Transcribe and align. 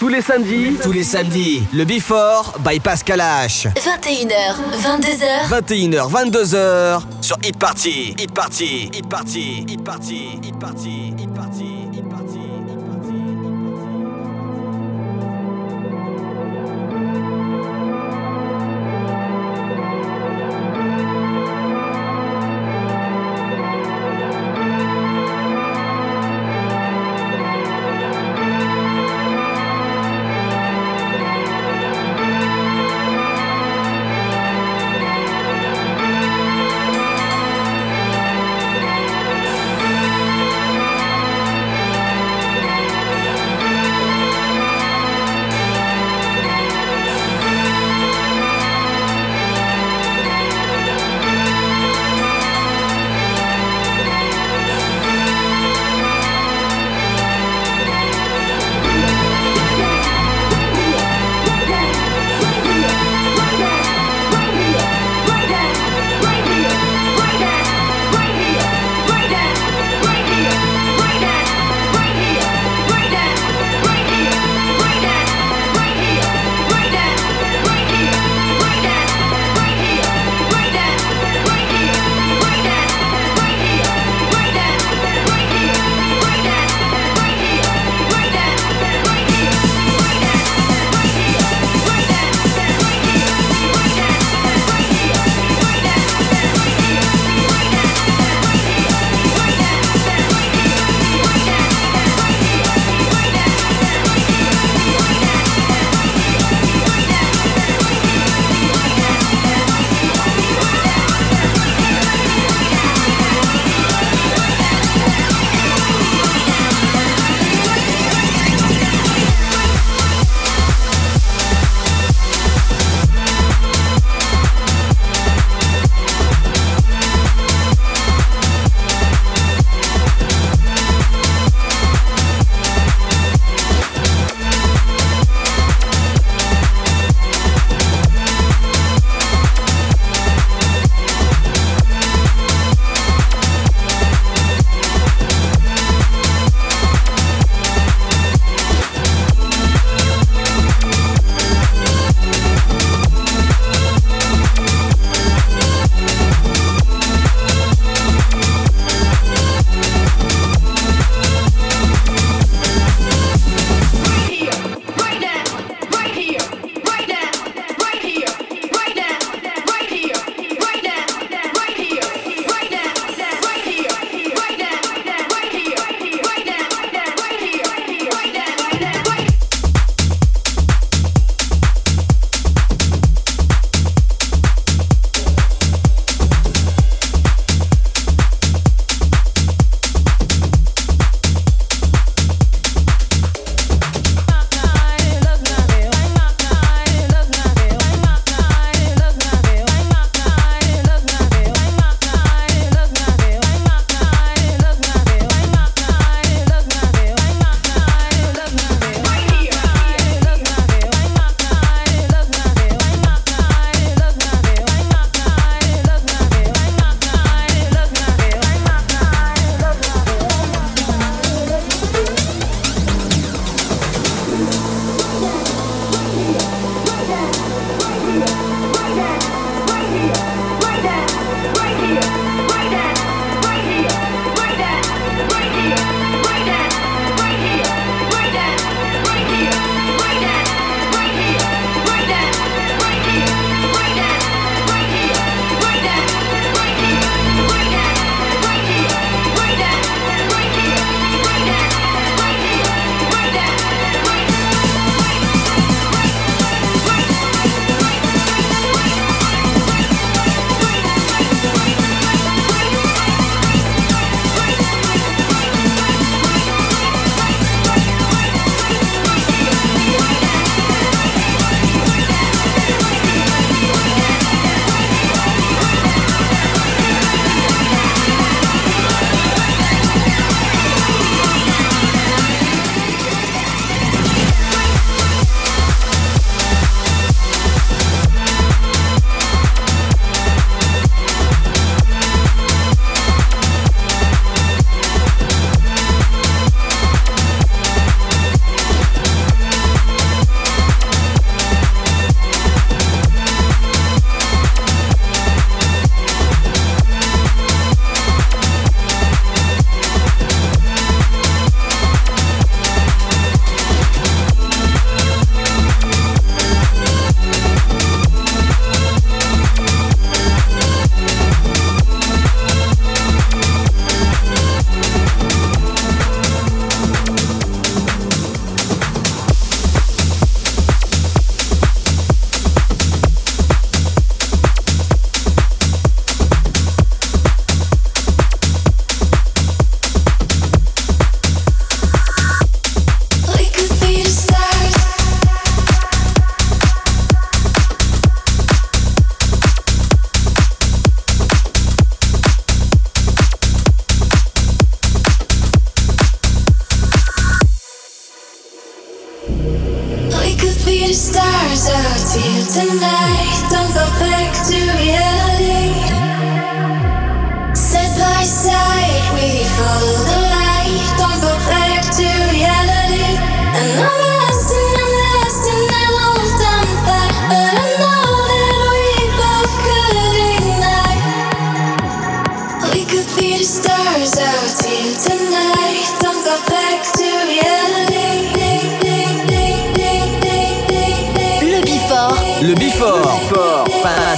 Tous 0.00 0.08
les 0.08 0.22
samedis, 0.22 0.78
Tous 0.82 0.92
les 0.92 1.04
samedis, 1.04 1.62
le 1.74 1.84
Before 1.84 2.54
by 2.64 2.80
Pascal 2.80 3.20
H. 3.20 3.66
21h, 3.74 4.56
22h, 4.80 5.50
21h, 5.50 6.10
22h 6.10 7.02
sur 7.20 7.36
Hit 7.44 7.58
Party. 7.58 8.16
Hit 8.18 8.32
Party. 8.32 8.90
Hit 8.94 9.06
Party. 9.06 9.66
Hit 9.68 9.84
Party. 9.84 10.40
Hit 10.42 10.58
Party. 10.58 11.14
Hit 11.18 11.29
Party. 11.29 11.29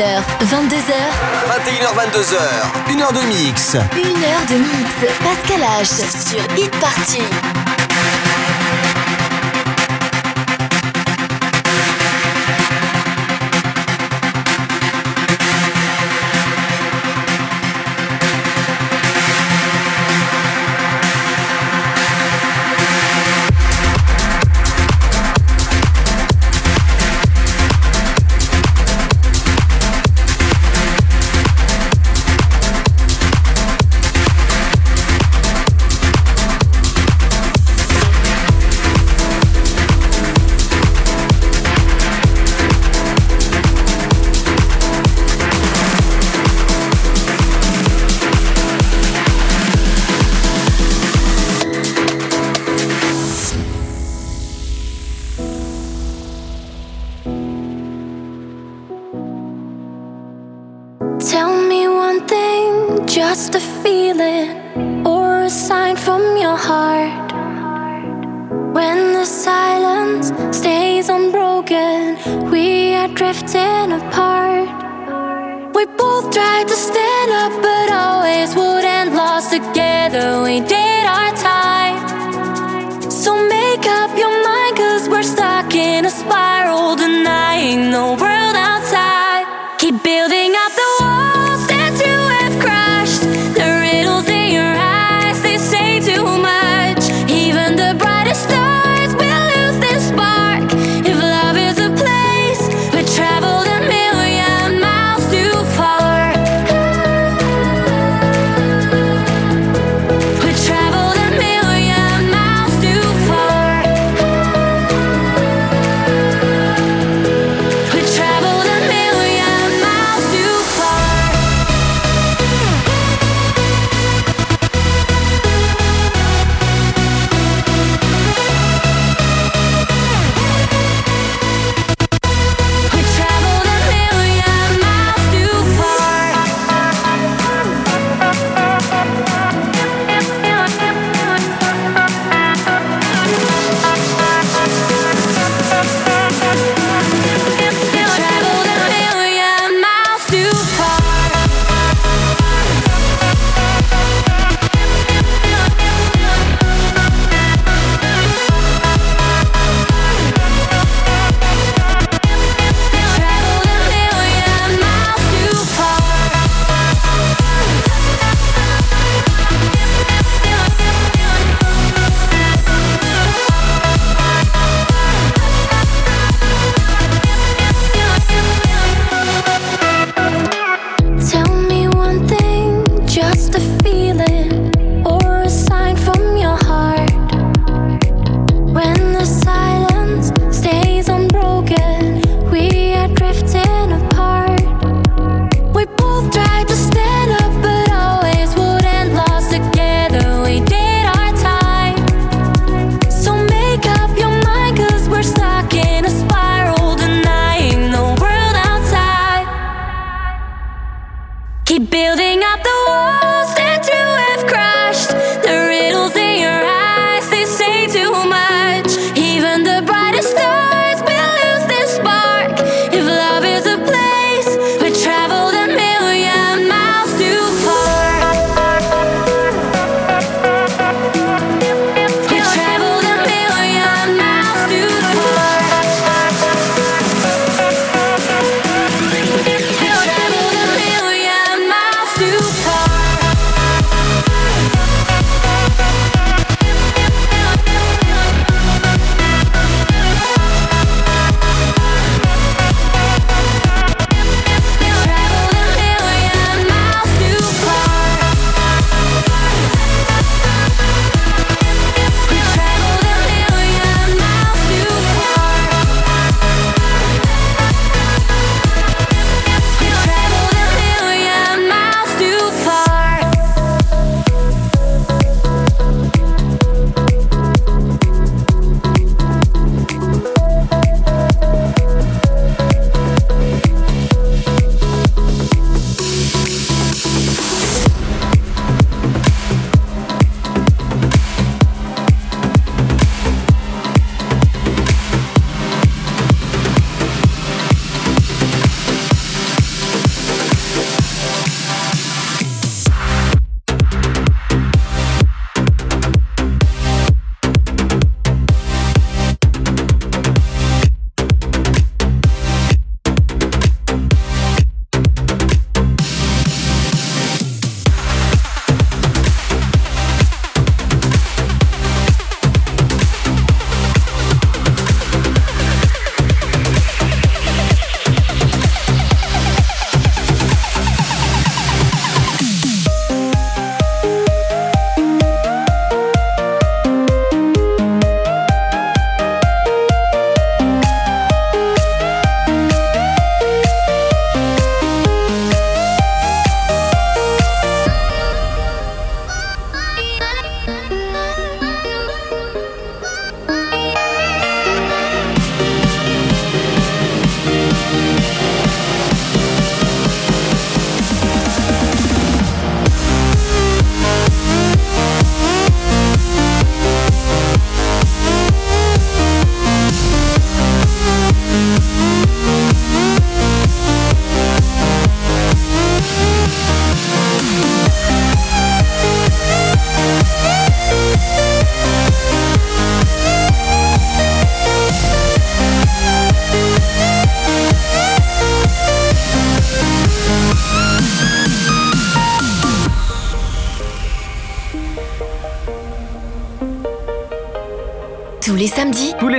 21h, 0.00 0.22
22h. 0.46 0.94
21h, 1.46 1.92
22h. 1.94 2.90
Une 2.90 3.02
heure 3.02 3.12
de 3.12 3.20
mix. 3.20 3.74
Une 3.92 4.24
heure 4.24 4.46
de 4.48 4.54
mix. 4.54 4.94
Pascal 5.18 5.60
H. 5.60 5.86
Sur 6.26 6.42
Hit 6.56 6.70
Party. 6.80 7.20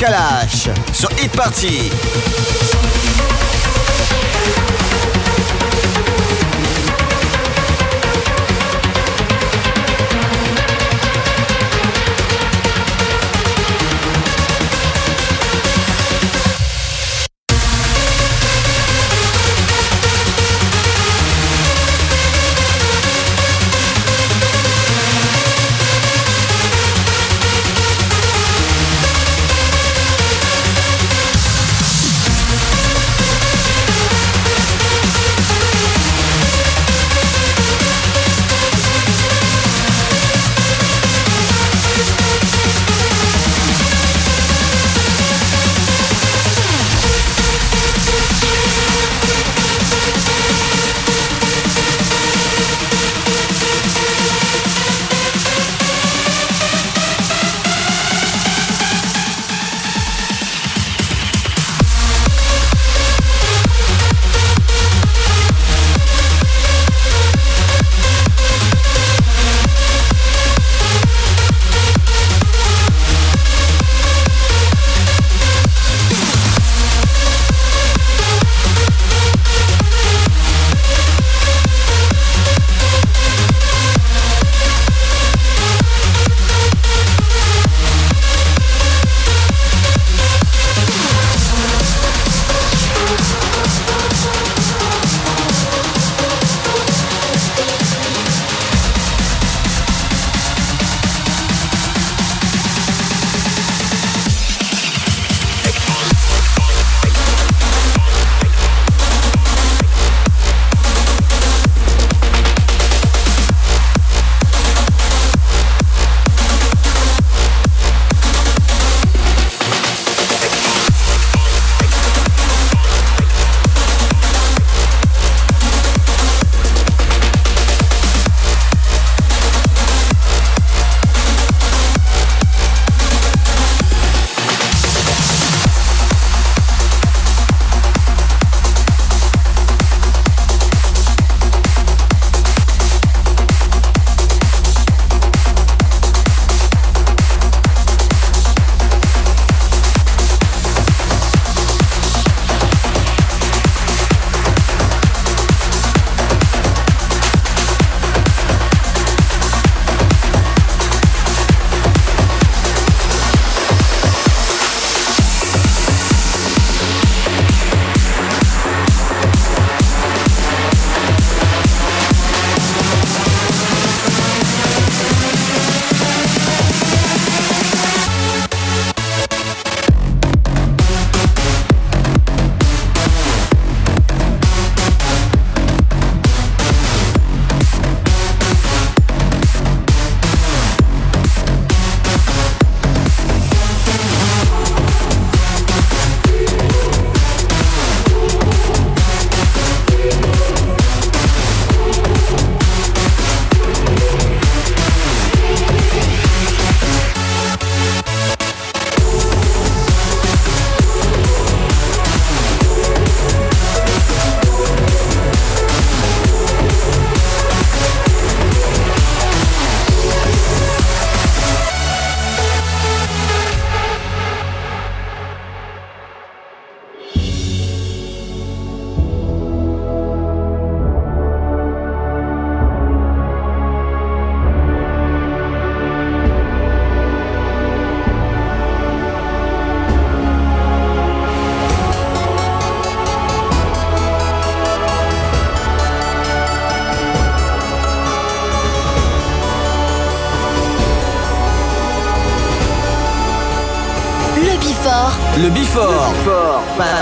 Pascal 0.00 0.14
H. 0.14 0.70
Sur 0.94 1.10
Hit 1.18 1.30
Party. 1.32 2.59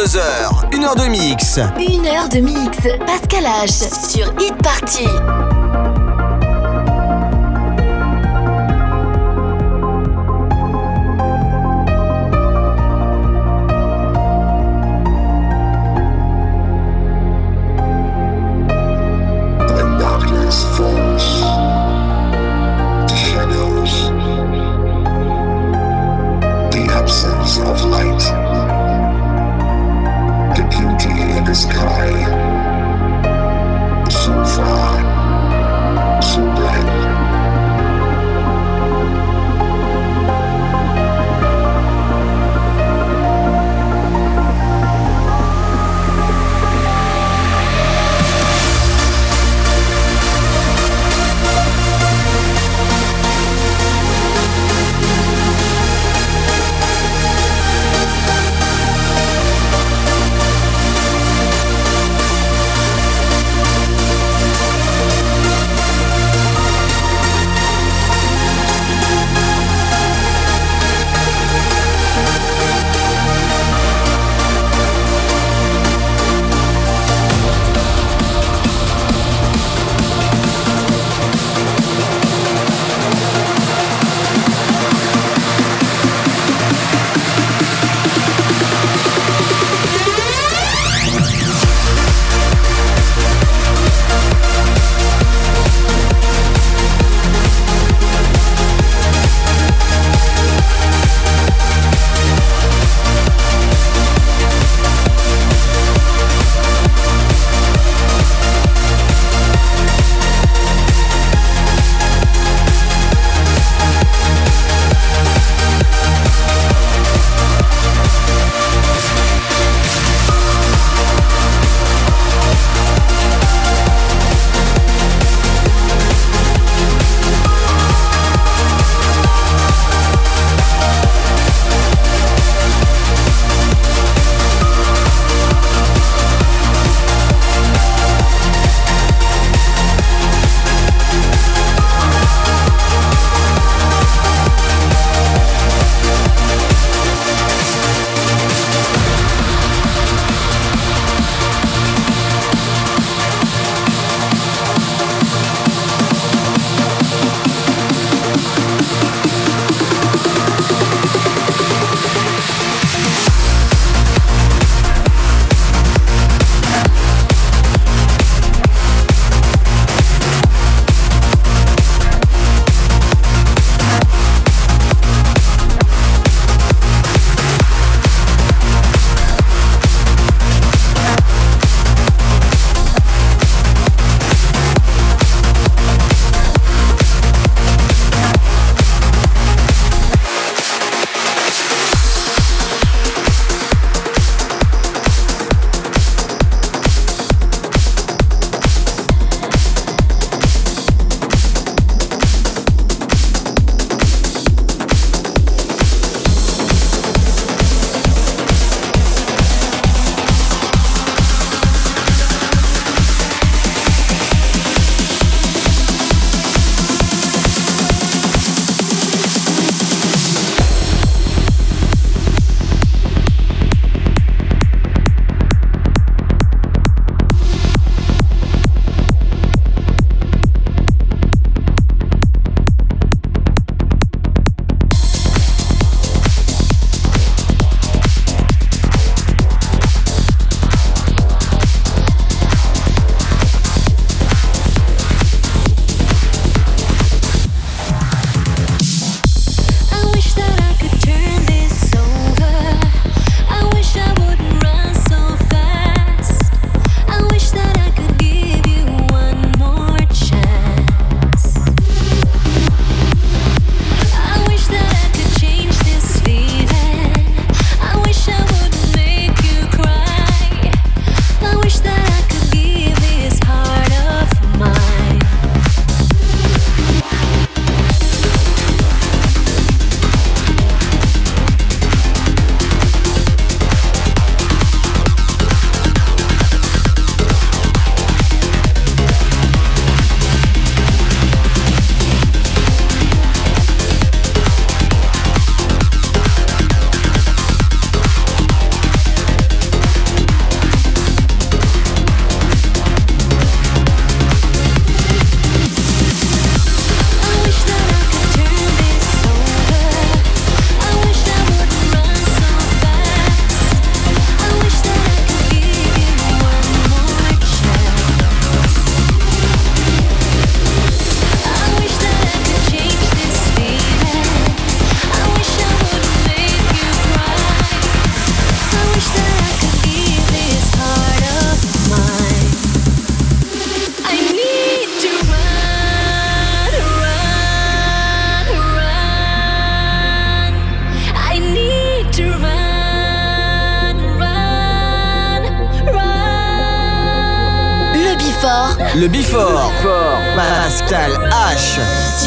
Hit 0.00 0.04
Party. 0.06 1.60
Une 1.76 2.06
heure 2.06 2.28
de 2.28 2.38
mix. 2.38 2.78
Pascal 3.04 3.42
H. 3.42 4.12
Sur 4.12 4.32
Hit 4.40 4.56
Party. 4.62 5.47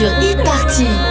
Sur 0.02 0.10
Hit 0.20 1.11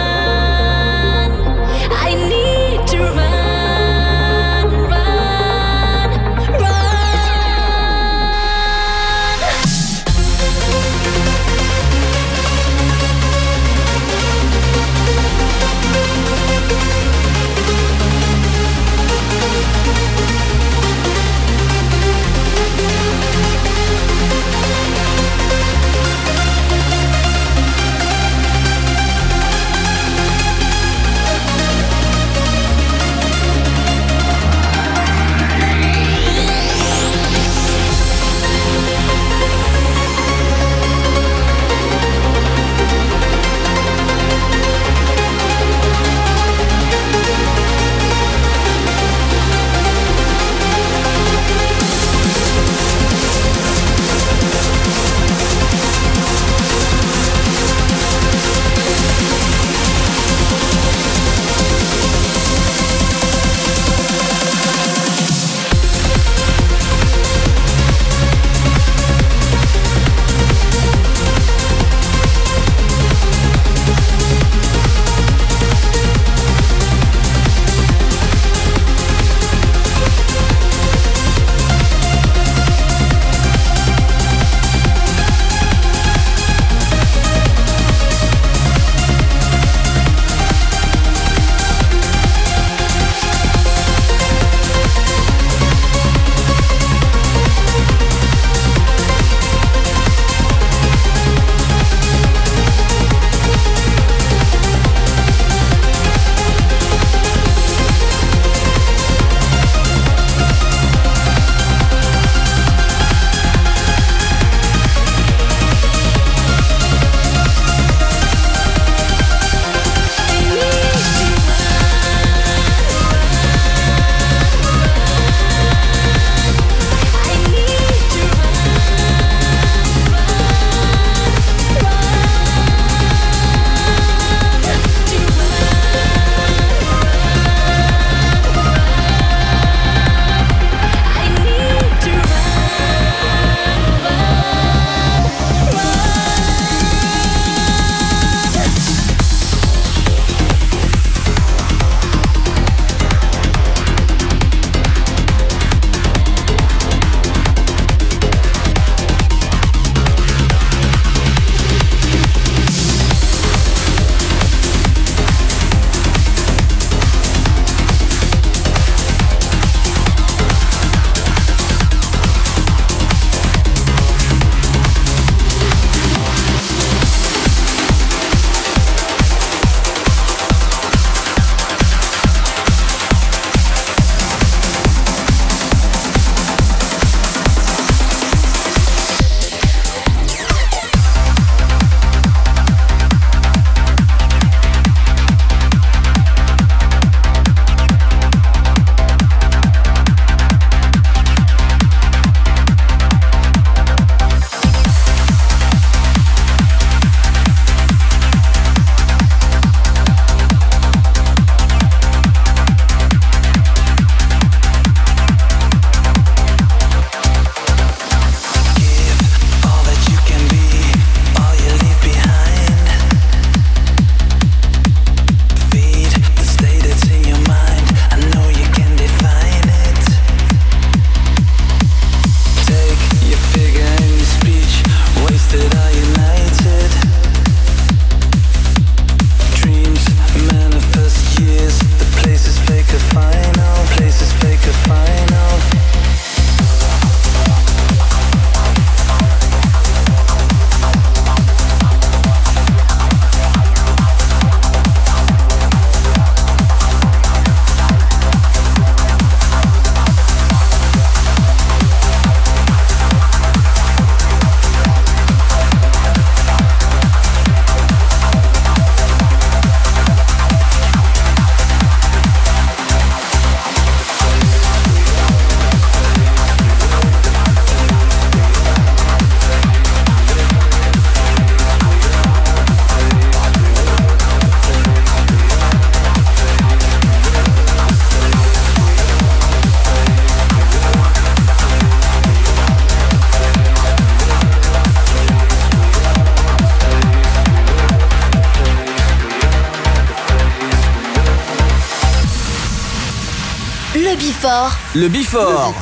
Before 304.17 304.69
Le 304.93 305.07
Before. 305.07 305.73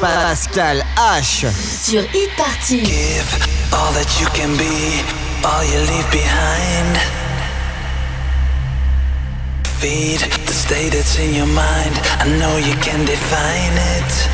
Pascal 0.00 0.82
H. 0.96 1.44
sur 1.52 2.00
Hit 2.12 2.30
Party. 2.36 2.80
Give 2.80 3.48
all 3.72 3.92
that 3.92 4.08
you 4.18 4.26
can 4.32 4.56
be, 4.56 5.02
all 5.44 5.62
you 5.62 5.78
leave 5.80 6.10
behind. 6.10 6.96
Feed 9.78 10.20
the 10.46 10.52
state 10.52 10.92
that's 10.92 11.18
in 11.18 11.34
your 11.34 11.46
mind. 11.46 11.94
I 12.20 12.28
know 12.38 12.56
you 12.56 12.74
can 12.80 13.04
define 13.04 13.76
it. 13.96 14.28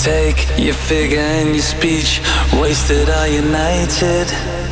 Take 0.00 0.58
your 0.58 0.74
figure 0.74 1.20
and 1.20 1.54
your 1.54 1.62
speech, 1.62 2.22
wasted 2.54 3.10
are 3.10 3.28
united. 3.28 4.63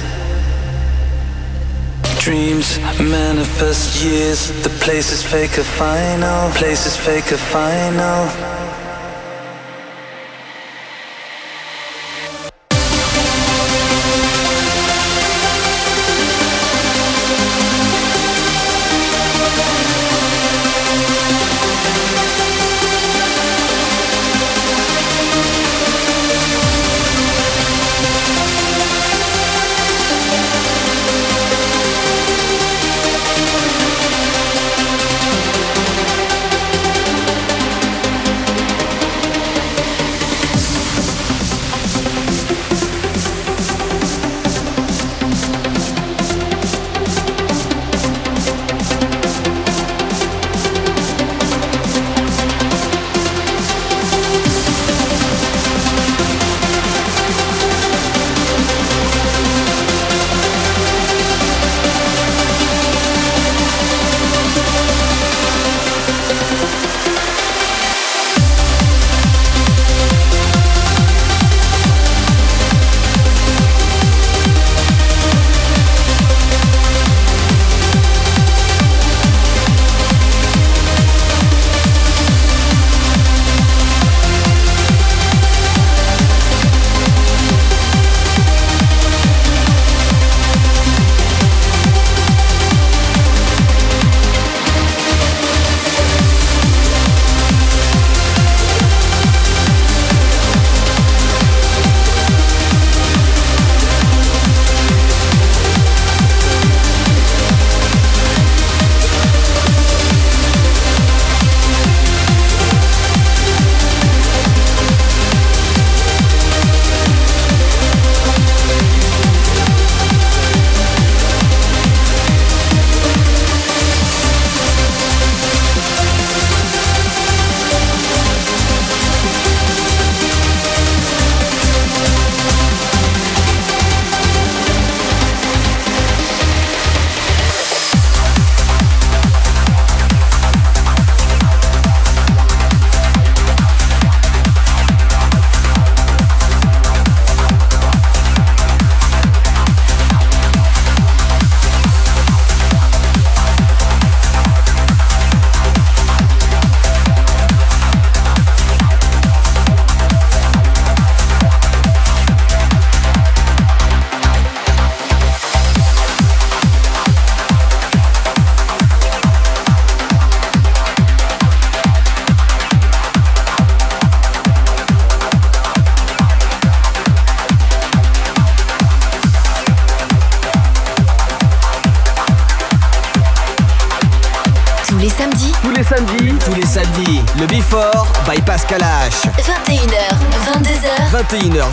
Dreams 2.23 2.79
manifest 3.01 4.05
years. 4.05 4.53
The 4.62 4.68
place 4.79 5.11
is 5.11 5.25
fake 5.25 5.59
a 5.59 5.64
final. 5.64 6.53
Place 6.53 6.87
is 6.87 6.97
fake 6.97 7.33
a 7.33 7.37
final. 7.37 8.52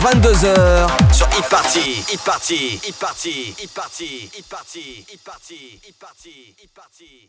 21h, 0.00 1.12
22h. 1.12 1.12
Sur 1.12 1.26
Hit 1.26 1.48
Party. 1.50 2.04
Hit 2.08 2.20
Party. 2.24 2.80
Hit 2.82 2.98
Party. 2.98 3.54
Hit 3.58 3.70
Party. 3.74 4.34
Hit 4.34 4.48
Party. 4.48 5.04
Hit 5.10 5.22
Party. 5.22 5.80
Hit 5.84 5.98
Party. 6.00 6.54
Hit 6.58 6.72
Party. 6.72 6.72
Party. 6.74 7.19